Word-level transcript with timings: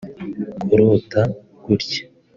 Kurota 0.67 1.21
gutya 1.65 2.01